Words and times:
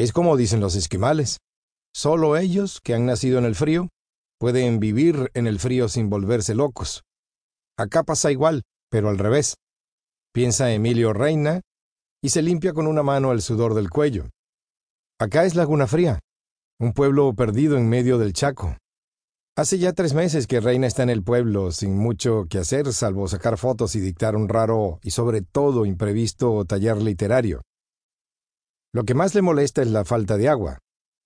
Es 0.00 0.14
como 0.14 0.38
dicen 0.38 0.60
los 0.60 0.76
esquimales. 0.76 1.40
Solo 1.94 2.38
ellos, 2.38 2.80
que 2.82 2.94
han 2.94 3.04
nacido 3.04 3.38
en 3.38 3.44
el 3.44 3.54
frío, 3.54 3.90
pueden 4.38 4.80
vivir 4.80 5.30
en 5.34 5.46
el 5.46 5.58
frío 5.58 5.90
sin 5.90 6.08
volverse 6.08 6.54
locos. 6.54 7.02
Acá 7.76 8.02
pasa 8.02 8.32
igual, 8.32 8.62
pero 8.90 9.10
al 9.10 9.18
revés. 9.18 9.56
Piensa 10.32 10.72
Emilio 10.72 11.12
Reina 11.12 11.60
y 12.22 12.30
se 12.30 12.40
limpia 12.40 12.72
con 12.72 12.86
una 12.86 13.02
mano 13.02 13.30
el 13.32 13.42
sudor 13.42 13.74
del 13.74 13.90
cuello. 13.90 14.30
Acá 15.18 15.44
es 15.44 15.54
Laguna 15.54 15.86
Fría, 15.86 16.18
un 16.78 16.94
pueblo 16.94 17.34
perdido 17.34 17.76
en 17.76 17.90
medio 17.90 18.16
del 18.16 18.32
Chaco. 18.32 18.78
Hace 19.54 19.76
ya 19.76 19.92
tres 19.92 20.14
meses 20.14 20.46
que 20.46 20.60
Reina 20.60 20.86
está 20.86 21.02
en 21.02 21.10
el 21.10 21.22
pueblo, 21.22 21.72
sin 21.72 21.94
mucho 21.94 22.46
que 22.48 22.56
hacer, 22.56 22.90
salvo 22.94 23.28
sacar 23.28 23.58
fotos 23.58 23.94
y 23.96 24.00
dictar 24.00 24.34
un 24.34 24.48
raro 24.48 24.98
y 25.02 25.10
sobre 25.10 25.42
todo 25.42 25.84
imprevisto 25.84 26.64
taller 26.64 27.02
literario. 27.02 27.60
Lo 28.92 29.04
que 29.04 29.14
más 29.14 29.34
le 29.34 29.42
molesta 29.42 29.82
es 29.82 29.88
la 29.88 30.04
falta 30.04 30.36
de 30.36 30.48
agua. 30.48 30.78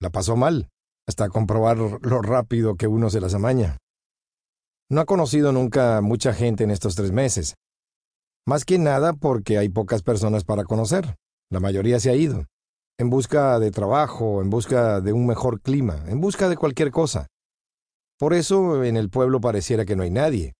La 0.00 0.10
pasó 0.10 0.34
mal, 0.34 0.70
hasta 1.06 1.28
comprobar 1.28 1.76
lo 1.76 2.22
rápido 2.22 2.76
que 2.76 2.86
uno 2.86 3.10
se 3.10 3.20
las 3.20 3.34
amaña. 3.34 3.76
No 4.88 5.02
ha 5.02 5.04
conocido 5.04 5.52
nunca 5.52 6.00
mucha 6.00 6.32
gente 6.32 6.64
en 6.64 6.70
estos 6.70 6.94
tres 6.94 7.12
meses. 7.12 7.54
Más 8.46 8.64
que 8.64 8.78
nada 8.78 9.12
porque 9.12 9.58
hay 9.58 9.68
pocas 9.68 10.02
personas 10.02 10.44
para 10.44 10.64
conocer. 10.64 11.16
La 11.50 11.60
mayoría 11.60 12.00
se 12.00 12.10
ha 12.10 12.14
ido. 12.14 12.46
En 12.98 13.10
busca 13.10 13.58
de 13.58 13.70
trabajo, 13.70 14.40
en 14.40 14.50
busca 14.50 15.00
de 15.00 15.12
un 15.12 15.26
mejor 15.26 15.60
clima, 15.60 16.02
en 16.08 16.20
busca 16.20 16.48
de 16.48 16.56
cualquier 16.56 16.90
cosa. 16.90 17.26
Por 18.18 18.34
eso 18.34 18.84
en 18.84 18.96
el 18.96 19.10
pueblo 19.10 19.40
pareciera 19.40 19.84
que 19.84 19.96
no 19.96 20.02
hay 20.02 20.10
nadie. 20.10 20.54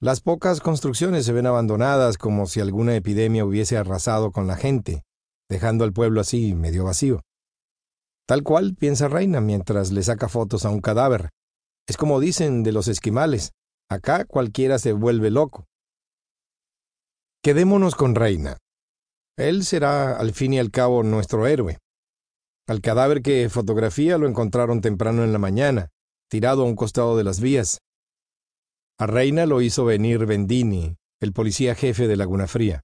Las 0.00 0.20
pocas 0.20 0.60
construcciones 0.60 1.24
se 1.24 1.32
ven 1.32 1.46
abandonadas 1.46 2.18
como 2.18 2.46
si 2.46 2.60
alguna 2.60 2.94
epidemia 2.94 3.44
hubiese 3.44 3.76
arrasado 3.76 4.30
con 4.30 4.46
la 4.46 4.56
gente, 4.56 5.02
dejando 5.48 5.84
al 5.84 5.92
pueblo 5.92 6.20
así 6.20 6.54
medio 6.54 6.84
vacío. 6.84 7.22
Tal 8.26 8.42
cual 8.42 8.74
piensa 8.74 9.08
Reina 9.08 9.40
mientras 9.40 9.90
le 9.90 10.02
saca 10.02 10.28
fotos 10.28 10.64
a 10.64 10.70
un 10.70 10.80
cadáver. 10.80 11.30
Es 11.86 11.96
como 11.96 12.20
dicen 12.20 12.62
de 12.62 12.72
los 12.72 12.86
esquimales, 12.88 13.52
acá 13.90 14.26
cualquiera 14.26 14.78
se 14.78 14.92
vuelve 14.92 15.30
loco. 15.30 15.64
Quedémonos 17.42 17.94
con 17.94 18.14
Reina. 18.14 18.58
Él 19.38 19.64
será, 19.64 20.18
al 20.18 20.32
fin 20.32 20.52
y 20.52 20.58
al 20.58 20.70
cabo, 20.70 21.02
nuestro 21.02 21.46
héroe. 21.46 21.78
Al 22.66 22.82
cadáver 22.82 23.22
que 23.22 23.48
fotografía 23.48 24.18
lo 24.18 24.28
encontraron 24.28 24.82
temprano 24.82 25.24
en 25.24 25.32
la 25.32 25.38
mañana, 25.38 25.88
tirado 26.28 26.62
a 26.62 26.64
un 26.66 26.76
costado 26.76 27.16
de 27.16 27.24
las 27.24 27.40
vías. 27.40 27.78
A 28.98 29.06
Reina 29.06 29.46
lo 29.46 29.62
hizo 29.62 29.84
venir 29.84 30.26
Bendini, 30.26 30.96
el 31.20 31.32
policía 31.32 31.74
jefe 31.74 32.08
de 32.08 32.16
Laguna 32.16 32.46
Fría. 32.46 32.82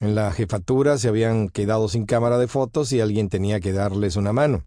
En 0.00 0.14
la 0.14 0.32
jefatura 0.32 0.96
se 0.96 1.08
habían 1.08 1.50
quedado 1.50 1.86
sin 1.88 2.06
cámara 2.06 2.38
de 2.38 2.48
fotos 2.48 2.90
y 2.92 3.00
alguien 3.00 3.28
tenía 3.28 3.60
que 3.60 3.72
darles 3.72 4.16
una 4.16 4.32
mano. 4.32 4.64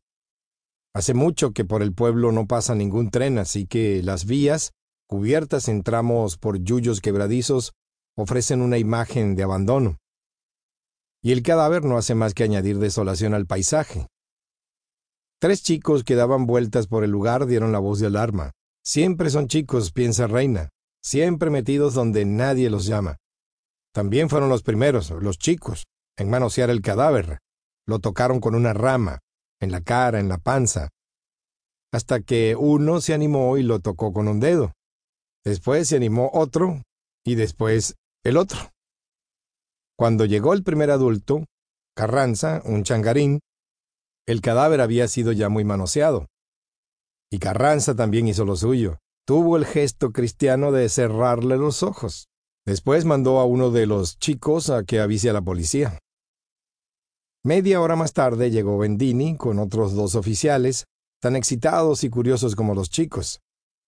Hace 0.94 1.16
mucho 1.16 1.54
que 1.54 1.66
por 1.66 1.82
el 1.82 1.92
pueblo 1.92 2.32
no 2.32 2.46
pasa 2.46 2.76
ningún 2.76 3.10
tren, 3.10 3.40
así 3.40 3.66
que 3.66 4.04
las 4.04 4.26
vías, 4.26 4.74
cubiertas 5.08 5.68
en 5.70 5.82
tramos 5.82 6.38
por 6.38 6.60
yuyos 6.60 7.02
quebradizos, 7.02 7.74
ofrecen 8.16 8.62
una 8.62 8.78
imagen 8.78 9.36
de 9.36 9.42
abandono. 9.42 9.98
Y 11.24 11.32
el 11.32 11.42
cadáver 11.42 11.84
no 11.84 11.98
hace 11.98 12.14
más 12.14 12.36
que 12.36 12.44
añadir 12.44 12.78
desolación 12.78 13.34
al 13.34 13.48
paisaje. 13.48 14.06
Tres 15.40 15.64
chicos 15.64 16.04
que 16.04 16.16
daban 16.16 16.46
vueltas 16.46 16.86
por 16.86 17.04
el 17.04 17.10
lugar 17.10 17.48
dieron 17.48 17.72
la 17.72 17.80
voz 17.80 18.00
de 18.00 18.08
alarma. 18.08 18.52
Siempre 18.86 19.32
son 19.32 19.48
chicos, 19.48 19.92
piensa 19.92 20.28
Reina, 20.28 20.70
siempre 21.02 21.50
metidos 21.50 21.96
donde 21.96 22.24
nadie 22.24 22.70
los 22.70 22.86
llama. 22.86 23.18
También 23.94 24.30
fueron 24.30 24.50
los 24.50 24.64
primeros, 24.64 25.12
los 25.12 25.38
chicos, 25.38 25.86
en 26.18 26.30
manosear 26.30 26.70
el 26.70 26.82
cadáver. 26.82 27.40
Lo 27.86 28.00
tocaron 28.00 28.40
con 28.40 28.56
una 28.56 28.74
rama, 28.74 29.20
en 29.62 29.72
la 29.72 29.82
cara, 29.82 30.20
en 30.20 30.30
la 30.30 30.38
panza, 30.38 30.90
hasta 31.94 32.22
que 32.22 32.56
uno 32.58 33.02
se 33.02 33.14
animó 33.14 33.56
y 33.58 33.64
lo 33.64 33.80
tocó 33.80 34.12
con 34.14 34.28
un 34.28 34.40
dedo. 34.40 34.74
Después 35.46 35.88
se 35.88 35.96
animó 35.96 36.32
otro, 36.34 36.82
y 37.24 37.36
después 37.36 37.96
el 38.24 38.38
otro. 38.38 38.72
Cuando 39.96 40.26
llegó 40.26 40.54
el 40.54 40.64
primer 40.64 40.90
adulto, 40.90 41.46
Carranza, 41.96 42.64
un 42.66 42.84
changarín, 42.84 43.42
el 44.26 44.42
cadáver 44.42 44.82
había 44.82 45.08
sido 45.08 45.32
ya 45.34 45.50
muy 45.50 45.66
manoseado. 45.66 46.28
Y 47.32 47.38
Carranza 47.38 47.96
también 47.96 48.28
hizo 48.28 48.46
lo 48.46 48.56
suyo. 48.56 48.98
Tuvo 49.28 49.58
el 49.58 49.66
gesto 49.66 50.12
cristiano 50.12 50.72
de 50.72 50.90
cerrarle 50.90 51.58
los 51.58 51.84
ojos. 51.84 52.28
Después 52.66 53.04
mandó 53.04 53.40
a 53.40 53.46
uno 53.46 53.72
de 53.72 53.86
los 53.86 54.18
chicos 54.18 54.70
a 54.70 54.84
que 54.84 55.02
avise 55.02 55.30
a 55.30 55.34
la 55.34 55.42
policía. 55.42 56.00
Media 57.44 57.82
hora 57.82 57.98
más 57.98 58.14
tarde 58.14 58.52
llegó 58.52 58.78
Bendini 58.78 59.36
con 59.36 59.60
otros 59.60 59.94
dos 59.94 60.16
oficiales, 60.16 60.86
tan 61.22 61.36
excitados 61.36 62.06
y 62.06 62.10
curiosos 62.10 62.56
como 62.56 62.74
los 62.74 62.90
chicos. 62.90 63.42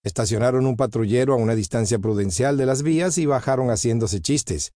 Estacionaron 0.04 0.66
un 0.66 0.76
patrullero 0.76 1.34
a 1.34 1.38
una 1.38 1.56
distancia 1.56 2.00
prudencial 2.00 2.58
de 2.58 2.66
las 2.66 2.84
vías 2.84 3.18
y 3.18 3.26
bajaron 3.26 3.70
haciéndose 3.70 4.20
chistes. 4.20 4.74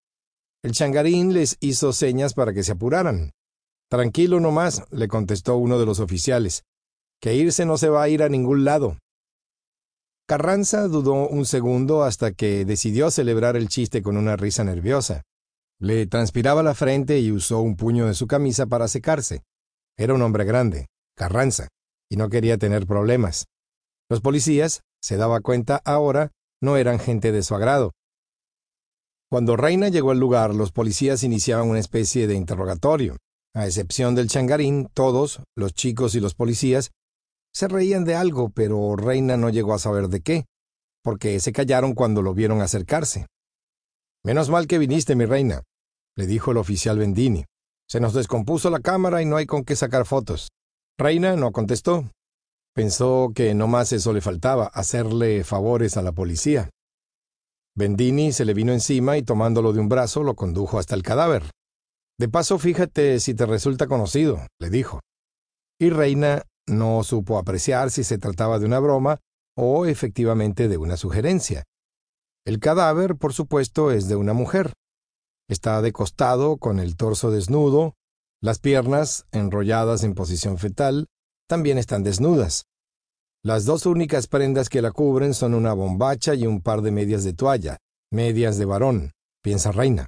El 0.63 0.71
changarín 0.71 1.33
les 1.33 1.57
hizo 1.59 1.91
señas 1.91 2.33
para 2.33 2.53
que 2.53 2.63
se 2.63 2.71
apuraran. 2.71 3.31
Tranquilo 3.89 4.39
nomás, 4.39 4.83
le 4.91 5.07
contestó 5.07 5.57
uno 5.57 5.77
de 5.77 5.85
los 5.85 5.99
oficiales, 5.99 6.63
que 7.21 7.35
irse 7.35 7.65
no 7.65 7.77
se 7.77 7.89
va 7.89 8.03
a 8.03 8.09
ir 8.09 8.23
a 8.23 8.29
ningún 8.29 8.63
lado. 8.63 8.97
Carranza 10.29 10.87
dudó 10.87 11.27
un 11.27 11.43
segundo 11.47 12.03
hasta 12.03 12.31
que 12.33 12.63
decidió 12.63 13.09
celebrar 13.09 13.55
el 13.55 13.67
chiste 13.67 14.03
con 14.03 14.15
una 14.15 14.35
risa 14.35 14.63
nerviosa. 14.63 15.23
Le 15.79 16.05
transpiraba 16.05 16.61
la 16.61 16.75
frente 16.75 17.19
y 17.19 17.31
usó 17.31 17.61
un 17.61 17.75
puño 17.75 18.05
de 18.05 18.13
su 18.13 18.27
camisa 18.27 18.67
para 18.67 18.87
secarse. 18.87 19.41
Era 19.97 20.13
un 20.13 20.21
hombre 20.21 20.45
grande, 20.45 20.85
Carranza, 21.15 21.69
y 22.11 22.17
no 22.17 22.29
quería 22.29 22.59
tener 22.59 22.85
problemas. 22.85 23.47
Los 24.07 24.21
policías, 24.21 24.81
se 25.01 25.17
daba 25.17 25.41
cuenta 25.41 25.81
ahora, 25.83 26.29
no 26.61 26.77
eran 26.77 26.99
gente 26.99 27.31
de 27.31 27.41
su 27.41 27.55
agrado. 27.55 27.93
Cuando 29.31 29.57
Reina 29.57 29.89
llegó 29.89 30.11
al 30.11 30.19
lugar, 30.19 30.53
los 30.53 30.71
policías 30.71 31.23
iniciaban 31.23 31.67
una 31.67 31.79
especie 31.79 32.27
de 32.27 32.35
interrogatorio. 32.35 33.17
A 33.55 33.65
excepción 33.65 34.13
del 34.13 34.27
changarín, 34.27 34.89
todos, 34.93 35.41
los 35.55 35.73
chicos 35.73 36.13
y 36.13 36.19
los 36.19 36.35
policías, 36.35 36.91
se 37.53 37.67
reían 37.67 38.05
de 38.05 38.15
algo, 38.15 38.49
pero 38.49 38.95
Reina 38.95 39.37
no 39.37 39.49
llegó 39.49 39.73
a 39.73 39.79
saber 39.79 40.07
de 40.07 40.21
qué, 40.21 40.45
porque 41.03 41.39
se 41.39 41.51
callaron 41.51 41.93
cuando 41.93 42.21
lo 42.21 42.33
vieron 42.33 42.61
acercarse. 42.61 43.27
Menos 44.23 44.49
mal 44.49 44.67
que 44.67 44.77
viniste, 44.77 45.15
mi 45.15 45.25
reina, 45.25 45.63
le 46.15 46.27
dijo 46.27 46.51
el 46.51 46.57
oficial 46.57 46.97
Bendini. 46.97 47.45
Se 47.87 47.99
nos 47.99 48.13
descompuso 48.13 48.69
la 48.69 48.79
cámara 48.79 49.21
y 49.21 49.25
no 49.25 49.37
hay 49.37 49.45
con 49.45 49.63
qué 49.63 49.75
sacar 49.75 50.05
fotos. 50.05 50.49
Reina 50.97 51.35
no 51.35 51.51
contestó, 51.51 52.05
Pensó 52.79 53.31
que 53.35 53.53
no 53.55 53.67
más 53.67 53.91
eso 53.91 54.13
le 54.13 54.21
faltaba, 54.21 54.67
hacerle 54.67 55.43
favores 55.43 55.97
a 55.97 56.01
la 56.01 56.11
policía. 56.11 56.69
Bendini 57.75 58.31
se 58.31 58.45
le 58.45 58.53
vino 58.53 58.71
encima 58.71 59.17
y 59.17 59.23
tomándolo 59.23 59.73
de 59.73 59.79
un 59.79 59.89
brazo 59.89 60.23
lo 60.23 60.35
condujo 60.35 60.79
hasta 60.79 60.95
el 60.95 61.03
cadáver. 61.03 61.43
De 62.17 62.29
paso, 62.29 62.59
fíjate 62.59 63.19
si 63.19 63.33
te 63.33 63.45
resulta 63.45 63.87
conocido, 63.87 64.45
le 64.59 64.69
dijo. 64.69 65.01
Y 65.79 65.89
Reina 65.89 66.43
no 66.69 67.03
supo 67.03 67.37
apreciar 67.37 67.91
si 67.91 68.03
se 68.03 68.17
trataba 68.17 68.59
de 68.59 68.65
una 68.65 68.79
broma 68.79 69.19
o 69.55 69.85
efectivamente 69.85 70.67
de 70.67 70.77
una 70.77 70.95
sugerencia. 70.95 71.65
El 72.45 72.59
cadáver, 72.59 73.15
por 73.17 73.33
supuesto, 73.33 73.91
es 73.91 74.07
de 74.07 74.15
una 74.15 74.33
mujer. 74.33 74.73
Está 75.49 75.81
de 75.81 75.91
costado, 75.91 76.57
con 76.57 76.79
el 76.79 76.95
torso 76.95 77.31
desnudo, 77.31 77.95
las 78.41 78.59
piernas 78.59 79.25
enrolladas 79.31 80.03
en 80.03 80.13
posición 80.13 80.57
fetal, 80.57 81.07
también 81.47 81.77
están 81.77 82.03
desnudas. 82.03 82.65
Las 83.43 83.65
dos 83.65 83.85
únicas 83.85 84.27
prendas 84.27 84.69
que 84.69 84.81
la 84.81 84.91
cubren 84.91 85.33
son 85.33 85.53
una 85.53 85.73
bombacha 85.73 86.35
y 86.35 86.45
un 86.45 86.61
par 86.61 86.81
de 86.81 86.91
medias 86.91 87.23
de 87.23 87.33
toalla, 87.33 87.77
medias 88.11 88.57
de 88.57 88.65
varón, 88.65 89.11
piensa 89.41 89.71
Reina. 89.71 90.07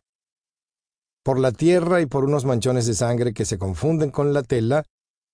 Por 1.23 1.39
la 1.39 1.51
tierra 1.51 2.01
y 2.01 2.05
por 2.05 2.23
unos 2.23 2.45
manchones 2.45 2.87
de 2.87 2.93
sangre 2.93 3.33
que 3.33 3.45
se 3.45 3.57
confunden 3.57 4.11
con 4.11 4.33
la 4.33 4.43
tela, 4.43 4.85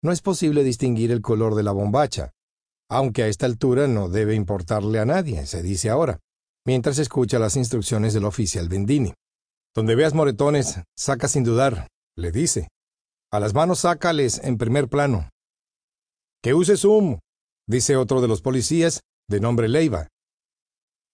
no 0.03 0.11
es 0.11 0.21
posible 0.21 0.63
distinguir 0.63 1.11
el 1.11 1.21
color 1.21 1.55
de 1.55 1.63
la 1.63 1.71
bombacha, 1.71 2.31
aunque 2.89 3.23
a 3.23 3.27
esta 3.27 3.45
altura 3.45 3.87
no 3.87 4.09
debe 4.09 4.35
importarle 4.35 4.99
a 4.99 5.05
nadie, 5.05 5.45
se 5.45 5.61
dice 5.61 5.89
ahora, 5.89 6.19
mientras 6.65 6.99
escucha 6.99 7.39
las 7.39 7.55
instrucciones 7.57 8.13
del 8.13 8.25
oficial 8.25 8.69
Bendini. 8.69 9.13
Donde 9.75 9.95
veas 9.95 10.13
moretones, 10.13 10.81
saca 10.97 11.27
sin 11.27 11.43
dudar, 11.43 11.87
le 12.15 12.31
dice. 12.31 12.69
A 13.31 13.39
las 13.39 13.53
manos 13.53 13.79
sácales 13.79 14.39
en 14.43 14.57
primer 14.57 14.87
plano. 14.87 15.29
Que 16.41 16.53
use 16.53 16.77
zoom, 16.77 17.19
dice 17.67 17.97
otro 17.97 18.21
de 18.21 18.27
los 18.27 18.41
policías, 18.41 19.01
de 19.29 19.41
nombre 19.41 19.67
Leiva. 19.67 20.07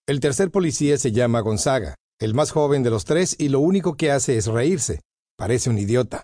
El 0.07 0.19
tercer 0.19 0.51
policía 0.51 0.97
se 0.97 1.12
llama 1.12 1.39
Gonzaga, 1.39 1.95
el 2.19 2.36
más 2.36 2.51
joven 2.51 2.83
de 2.83 2.91
los 2.91 3.06
tres, 3.06 3.36
y 3.39 3.50
lo 3.50 3.59
único 3.59 3.95
que 3.95 4.12
hace 4.12 4.38
es 4.38 4.45
reírse. 4.45 5.01
Parece 5.38 5.69
un 5.69 5.79
idiota. 5.79 6.24